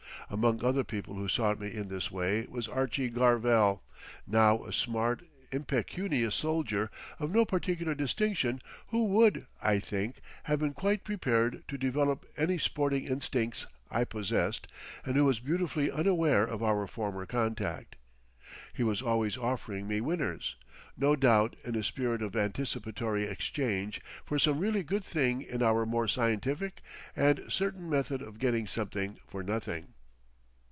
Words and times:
Among 0.33 0.63
other 0.63 0.85
people 0.85 1.15
who 1.15 1.27
sought 1.27 1.59
me 1.59 1.73
in 1.73 1.89
this 1.89 2.09
way 2.09 2.47
was 2.49 2.65
Archie 2.65 3.09
Garvell, 3.11 3.81
now 4.25 4.63
a 4.63 4.71
smart, 4.71 5.23
impecunious 5.51 6.35
soldier 6.35 6.89
of 7.19 7.31
no 7.31 7.43
particular 7.43 7.93
distinction, 7.93 8.61
who 8.87 9.03
would, 9.07 9.45
I 9.61 9.79
think, 9.79 10.21
have 10.43 10.57
been 10.59 10.71
quite 10.71 11.03
prepared 11.03 11.65
to 11.67 11.77
develop 11.77 12.25
any 12.37 12.57
sporting 12.57 13.03
instincts 13.03 13.67
I 13.89 14.05
possessed, 14.05 14.67
and 15.03 15.17
who 15.17 15.25
was 15.25 15.41
beautifully 15.41 15.91
unaware 15.91 16.45
of 16.45 16.63
our 16.63 16.87
former 16.87 17.25
contact. 17.25 17.97
He 18.71 18.83
was 18.83 19.01
always 19.01 19.35
offering 19.37 19.85
me 19.85 19.99
winners; 19.99 20.55
no 20.95 21.17
doubt 21.17 21.57
in 21.65 21.75
a 21.75 21.83
spirit 21.83 22.21
of 22.21 22.37
anticipatory 22.37 23.25
exchange 23.27 23.99
for 24.23 24.39
some 24.39 24.59
really 24.59 24.83
good 24.83 25.03
thing 25.03 25.41
in 25.41 25.61
our 25.61 25.85
more 25.85 26.07
scientific 26.07 26.81
and 27.17 27.43
certain 27.49 27.89
method 27.89 28.21
of 28.21 28.39
getting 28.39 28.65
something 28.65 29.19
for 29.27 29.43
nothing.... 29.43 29.87